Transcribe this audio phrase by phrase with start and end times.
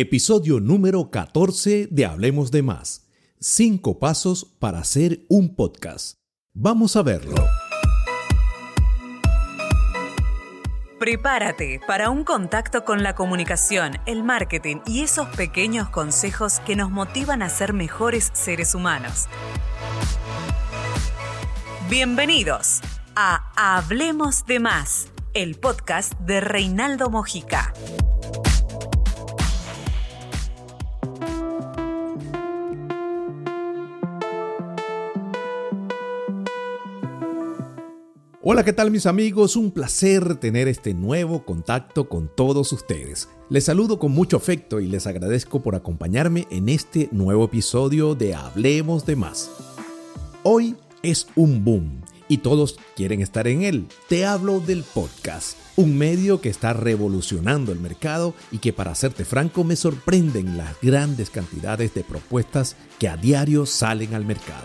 [0.00, 3.08] Episodio número 14 de Hablemos de Más.
[3.40, 6.18] Cinco pasos para hacer un podcast.
[6.54, 7.34] Vamos a verlo.
[11.00, 16.92] Prepárate para un contacto con la comunicación, el marketing y esos pequeños consejos que nos
[16.92, 19.26] motivan a ser mejores seres humanos.
[21.90, 22.82] Bienvenidos
[23.16, 27.74] a Hablemos de Más, el podcast de Reinaldo Mojica.
[38.50, 39.56] Hola, ¿qué tal mis amigos?
[39.56, 43.28] Un placer tener este nuevo contacto con todos ustedes.
[43.50, 48.34] Les saludo con mucho afecto y les agradezco por acompañarme en este nuevo episodio de
[48.34, 49.50] Hablemos de Más.
[50.44, 53.86] Hoy es un boom y todos quieren estar en él.
[54.08, 59.26] Te hablo del podcast, un medio que está revolucionando el mercado y que para serte
[59.26, 64.64] franco me sorprenden las grandes cantidades de propuestas que a diario salen al mercado.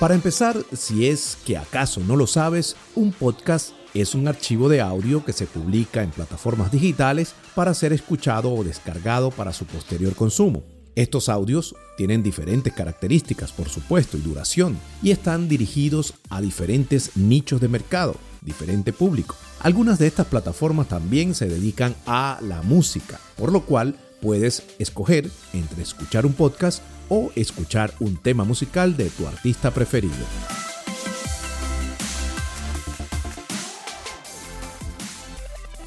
[0.00, 4.80] Para empezar, si es que acaso no lo sabes, un podcast es un archivo de
[4.80, 10.14] audio que se publica en plataformas digitales para ser escuchado o descargado para su posterior
[10.14, 10.62] consumo.
[10.94, 17.60] Estos audios tienen diferentes características, por supuesto, y duración, y están dirigidos a diferentes nichos
[17.60, 19.36] de mercado, diferente público.
[19.58, 25.30] Algunas de estas plataformas también se dedican a la música, por lo cual puedes escoger
[25.52, 30.14] entre escuchar un podcast o escuchar un tema musical de tu artista preferido.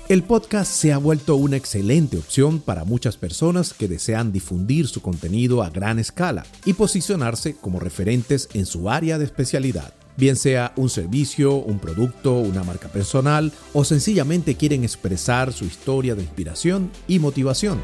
[0.10, 5.02] El podcast se ha vuelto una excelente opción para muchas personas que desean difundir su
[5.02, 9.94] contenido a gran escala y posicionarse como referentes en su área de especialidad.
[10.16, 16.16] Bien sea un servicio, un producto, una marca personal o sencillamente quieren expresar su historia
[16.16, 17.80] de inspiración y motivación.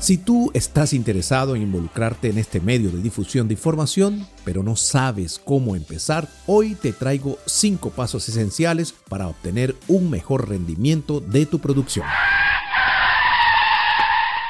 [0.00, 4.74] Si tú estás interesado en involucrarte en este medio de difusión de información, pero no
[4.74, 11.46] sabes cómo empezar, hoy te traigo 5 pasos esenciales para obtener un mejor rendimiento de
[11.46, 12.04] tu producción.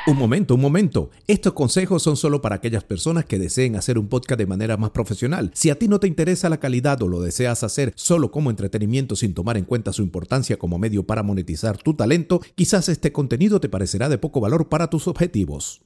[0.05, 1.11] Un momento, un momento.
[1.29, 4.91] Estos consejos son solo para aquellas personas que deseen hacer un podcast de manera más
[4.91, 5.53] profesional.
[5.55, 9.15] Si a ti no te interesa la calidad o lo deseas hacer solo como entretenimiento
[9.15, 13.61] sin tomar en cuenta su importancia como medio para monetizar tu talento, quizás este contenido
[13.61, 15.83] te parecerá de poco valor para tus objetivos.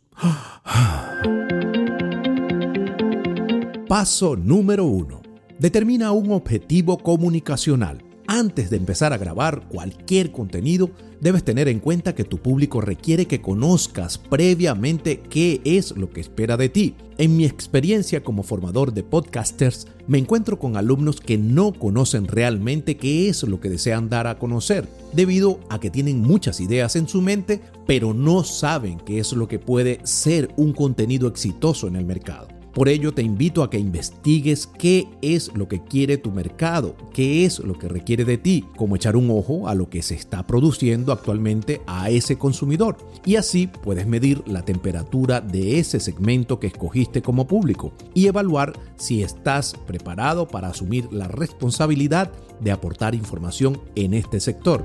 [3.87, 5.21] Paso número 1.
[5.59, 8.03] Determina un objetivo comunicacional.
[8.29, 13.27] Antes de empezar a grabar cualquier contenido, debes tener en cuenta que tu público requiere
[13.27, 16.97] que conozcas previamente qué es lo que espera de ti.
[17.19, 22.97] En mi experiencia como formador de podcasters, me encuentro con alumnos que no conocen realmente
[22.97, 27.07] qué es lo que desean dar a conocer, debido a que tienen muchas ideas en
[27.09, 31.95] su mente, pero no saben qué es lo que puede ser un contenido exitoso en
[31.95, 32.56] el mercado.
[32.77, 37.47] Por ello te invito a que investigues qué es lo que quiere tu mercado, qué
[37.47, 40.47] es lo que requiere de ti, como echar un ojo a lo que se está
[40.47, 42.99] produciendo actualmente a ese consumidor.
[43.25, 48.75] Y así puedes medir la temperatura de ese segmento que escogiste como público y evaluar
[48.97, 54.85] si estás preparado para asumir la responsabilidad de aportar información en este sector.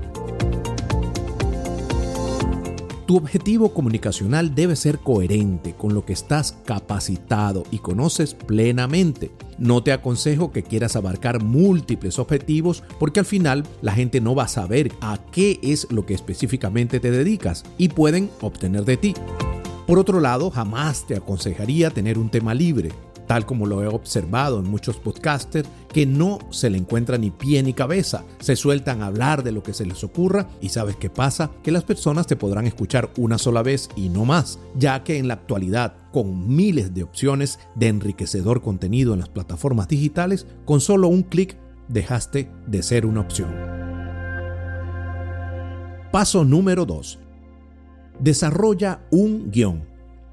[3.06, 9.32] Tu objetivo comunicacional debe ser coherente con lo que estás capacitado y conoces plenamente.
[9.58, 14.44] No te aconsejo que quieras abarcar múltiples objetivos porque al final la gente no va
[14.44, 19.14] a saber a qué es lo que específicamente te dedicas y pueden obtener de ti.
[19.86, 22.92] Por otro lado, jamás te aconsejaría tener un tema libre
[23.26, 27.62] tal como lo he observado en muchos podcasters, que no se le encuentra ni pie
[27.62, 31.10] ni cabeza, se sueltan a hablar de lo que se les ocurra y sabes qué
[31.10, 35.18] pasa, que las personas te podrán escuchar una sola vez y no más, ya que
[35.18, 40.80] en la actualidad, con miles de opciones de enriquecedor contenido en las plataformas digitales, con
[40.80, 41.56] solo un clic
[41.88, 43.50] dejaste de ser una opción.
[46.10, 47.18] Paso número 2.
[48.20, 49.91] Desarrolla un guion.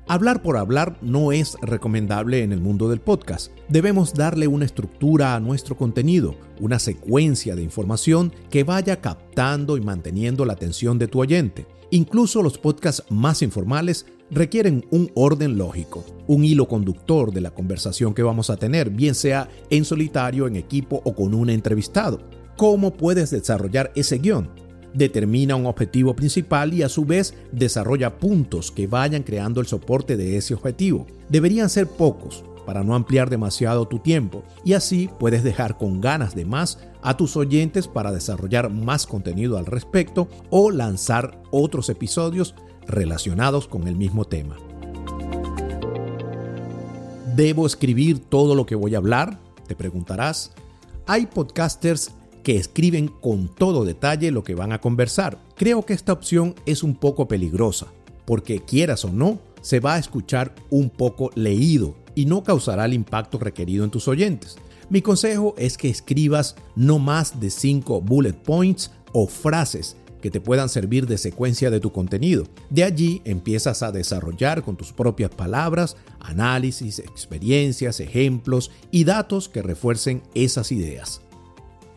[0.10, 3.52] Hablar por hablar no es recomendable en el mundo del podcast.
[3.68, 9.82] Debemos darle una estructura a nuestro contenido, una secuencia de información que vaya captando y
[9.82, 11.68] manteniendo la atención de tu oyente.
[11.92, 18.16] Incluso los podcasts más informales requieren un orden lógico, un hilo conductor de la conversación
[18.16, 22.20] que vamos a tener, bien sea en solitario, en equipo o con un entrevistado.
[22.58, 24.50] ¿Cómo puedes desarrollar ese guion?
[24.94, 30.18] Determina un objetivo principal y a su vez desarrolla puntos que vayan creando el soporte
[30.18, 31.08] de ese objetivo.
[31.30, 36.36] Deberían ser pocos para no ampliar demasiado tu tiempo y así puedes dejar con ganas
[36.36, 42.56] de más a tus oyentes para desarrollar más contenido al respecto o lanzar otros episodios
[42.86, 44.58] relacionados con el mismo tema.
[47.36, 49.40] ¿Debo escribir todo lo que voy a hablar?
[49.68, 50.52] Te preguntarás.
[51.08, 52.12] Hay podcasters
[52.50, 55.38] que escriben con todo detalle lo que van a conversar.
[55.56, 57.94] Creo que esta opción es un poco peligrosa,
[58.26, 62.96] porque quieras o no, se va a escuchar un poco leído y no causará el
[62.96, 64.58] impacto requerido en tus oyentes.
[64.90, 70.42] Mi consejo es que escribas no más de 5 bullet points o frases que te
[70.42, 72.46] puedan servir de secuencia de tu contenido.
[72.72, 79.62] De allí empiezas a desarrollar con tus propias palabras análisis, experiencias, ejemplos y datos que
[79.62, 81.22] refuercen esas ideas.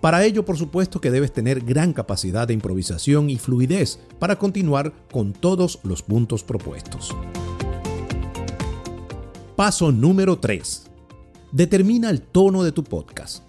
[0.03, 4.93] Para ello, por supuesto que debes tener gran capacidad de improvisación y fluidez para continuar
[5.13, 7.15] con todos los puntos propuestos.
[9.55, 10.91] Paso número 3.
[11.53, 13.45] Determina el tono de tu podcast.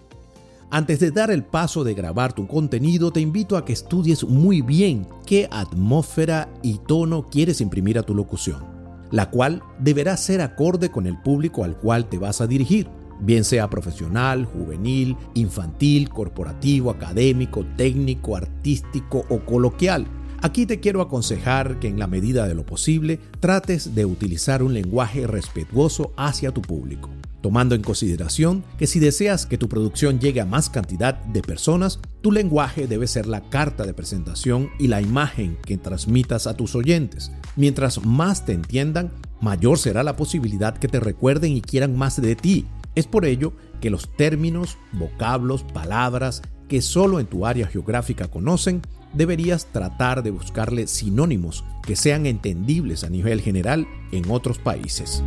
[0.69, 4.61] Antes de dar el paso de grabar tu contenido, te invito a que estudies muy
[4.61, 8.63] bien qué atmósfera y tono quieres imprimir a tu locución,
[9.09, 12.87] la cual deberá ser acorde con el público al cual te vas a dirigir,
[13.19, 20.07] bien sea profesional, juvenil, infantil, corporativo, académico, técnico, artístico o coloquial.
[20.41, 24.73] Aquí te quiero aconsejar que en la medida de lo posible trates de utilizar un
[24.73, 27.09] lenguaje respetuoso hacia tu público
[27.43, 31.99] tomando en consideración que si deseas que tu producción llegue a más cantidad de personas,
[32.21, 36.73] tu lenguaje debe ser la carta de presentación y la imagen que transmitas a tus
[36.73, 37.33] oyentes.
[37.57, 39.11] Mientras más te entiendan,
[39.41, 42.65] mayor será la posibilidad que te recuerden y quieran más de ti.
[42.95, 48.81] Es por ello que los términos, vocablos, palabras que solo en tu área geográfica conocen,
[49.13, 55.23] deberías tratar de buscarle sinónimos que sean entendibles a nivel general en otros países.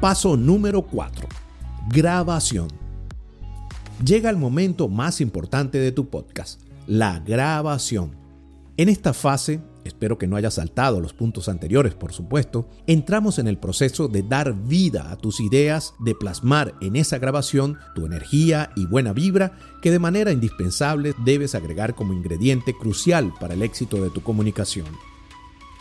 [0.00, 1.28] Paso número 4.
[1.88, 2.68] Grabación.
[4.04, 8.16] Llega el momento más importante de tu podcast, la grabación.
[8.78, 13.48] En esta fase, espero que no hayas saltado los puntos anteriores, por supuesto, entramos en
[13.48, 18.70] el proceso de dar vida a tus ideas, de plasmar en esa grabación tu energía
[18.76, 24.02] y buena vibra que de manera indispensable debes agregar como ingrediente crucial para el éxito
[24.02, 24.86] de tu comunicación.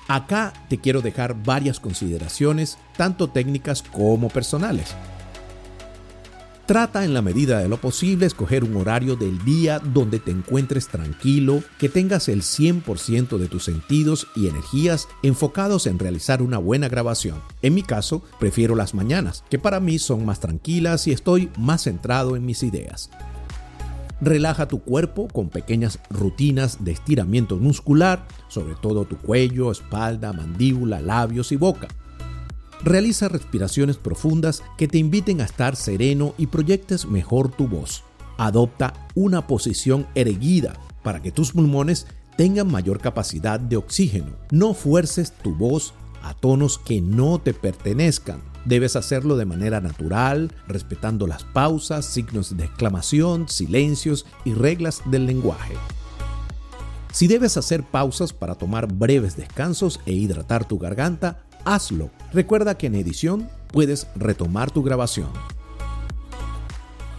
[0.08, 4.96] Acá te quiero dejar varias consideraciones, tanto técnicas como personales.
[6.70, 10.88] Trata en la medida de lo posible escoger un horario del día donde te encuentres
[10.88, 16.88] tranquilo, que tengas el 100% de tus sentidos y energías enfocados en realizar una buena
[16.88, 17.42] grabación.
[17.64, 21.86] En mi caso, prefiero las mañanas, que para mí son más tranquilas y estoy más
[21.86, 23.10] centrado en mis ideas.
[24.22, 31.02] Relaja tu cuerpo con pequeñas rutinas de estiramiento muscular, sobre todo tu cuello, espalda, mandíbula,
[31.02, 31.88] labios y boca.
[32.82, 38.04] Realiza respiraciones profundas que te inviten a estar sereno y proyectes mejor tu voz.
[38.38, 44.32] Adopta una posición erguida para que tus pulmones tengan mayor capacidad de oxígeno.
[44.52, 45.94] No fuerces tu voz
[46.24, 48.42] a tonos que no te pertenezcan.
[48.64, 55.26] Debes hacerlo de manera natural, respetando las pausas, signos de exclamación, silencios y reglas del
[55.26, 55.74] lenguaje.
[57.12, 62.10] Si debes hacer pausas para tomar breves descansos e hidratar tu garganta, hazlo.
[62.34, 65.30] Recuerda que en edición puedes retomar tu grabación.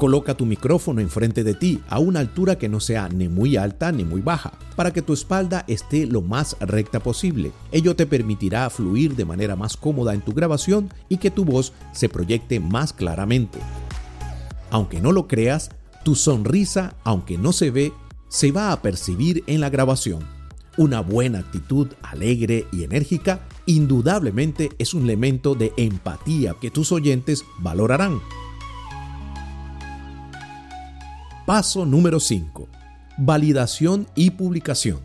[0.00, 3.92] Coloca tu micrófono enfrente de ti a una altura que no sea ni muy alta
[3.92, 7.52] ni muy baja, para que tu espalda esté lo más recta posible.
[7.70, 11.74] Ello te permitirá fluir de manera más cómoda en tu grabación y que tu voz
[11.92, 13.58] se proyecte más claramente.
[14.70, 15.70] Aunque no lo creas,
[16.02, 17.92] tu sonrisa, aunque no se ve,
[18.28, 20.20] se va a percibir en la grabación.
[20.78, 27.44] Una buena actitud alegre y enérgica indudablemente es un elemento de empatía que tus oyentes
[27.58, 28.20] valorarán.
[31.46, 32.68] Paso número 5.
[33.18, 35.00] Validación y publicación.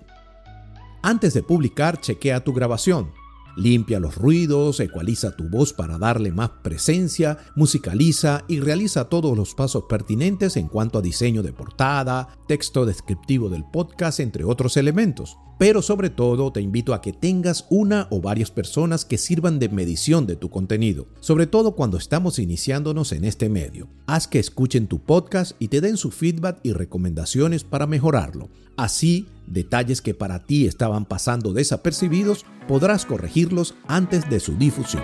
[1.01, 3.11] Antes de publicar, chequea tu grabación.
[3.55, 9.55] Limpia los ruidos, ecualiza tu voz para darle más presencia, musicaliza y realiza todos los
[9.55, 15.37] pasos pertinentes en cuanto a diseño de portada, texto descriptivo del podcast, entre otros elementos.
[15.57, 19.69] Pero sobre todo te invito a que tengas una o varias personas que sirvan de
[19.69, 23.87] medición de tu contenido, sobre todo cuando estamos iniciándonos en este medio.
[24.05, 28.49] Haz que escuchen tu podcast y te den su feedback y recomendaciones para mejorarlo.
[28.75, 35.03] Así, detalles que para ti estaban pasando desapercibidos, podrás corregirlos antes de su difusión.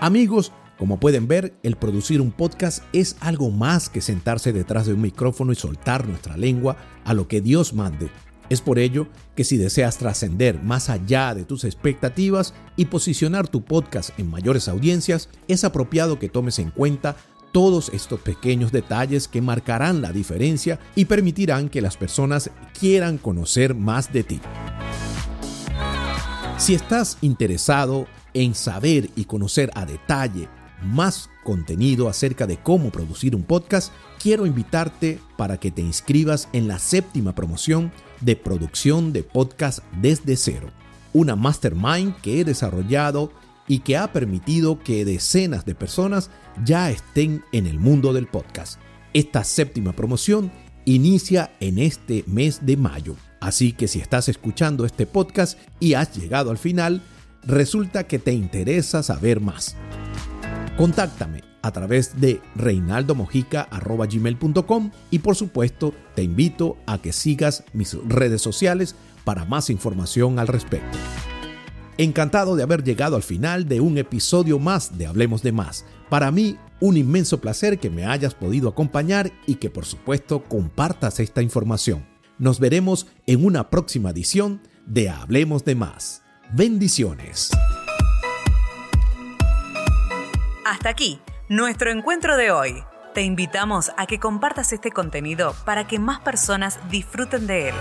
[0.00, 4.94] Amigos, como pueden ver, el producir un podcast es algo más que sentarse detrás de
[4.94, 8.10] un micrófono y soltar nuestra lengua a lo que Dios mande.
[8.48, 13.64] Es por ello que si deseas trascender más allá de tus expectativas y posicionar tu
[13.64, 17.16] podcast en mayores audiencias, es apropiado que tomes en cuenta
[17.52, 23.74] todos estos pequeños detalles que marcarán la diferencia y permitirán que las personas quieran conocer
[23.74, 24.40] más de ti.
[26.56, 30.48] Si estás interesado en saber y conocer a detalle
[30.82, 36.68] más contenido acerca de cómo producir un podcast, quiero invitarte para que te inscribas en
[36.68, 40.70] la séptima promoción de producción de podcast desde cero,
[41.12, 43.32] una mastermind que he desarrollado
[43.66, 46.30] y que ha permitido que decenas de personas
[46.64, 48.80] ya estén en el mundo del podcast.
[49.12, 50.50] Esta séptima promoción
[50.84, 56.16] inicia en este mes de mayo, así que si estás escuchando este podcast y has
[56.16, 57.02] llegado al final,
[57.42, 59.76] resulta que te interesa saber más.
[60.78, 68.40] Contáctame a través de reinaldomojica.gmail.com y por supuesto te invito a que sigas mis redes
[68.40, 68.94] sociales
[69.24, 70.96] para más información al respecto.
[71.98, 75.84] Encantado de haber llegado al final de un episodio más de Hablemos de Más.
[76.08, 81.18] Para mí, un inmenso placer que me hayas podido acompañar y que por supuesto compartas
[81.18, 82.06] esta información.
[82.38, 86.22] Nos veremos en una próxima edición de Hablemos de Más.
[86.54, 87.50] Bendiciones.
[90.68, 92.84] Hasta aquí, nuestro encuentro de hoy.
[93.14, 97.74] Te invitamos a que compartas este contenido para que más personas disfruten de él.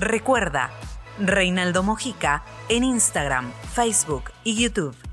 [0.00, 0.72] Recuerda,
[1.20, 5.05] Reinaldo Mojica en Instagram, Facebook y YouTube.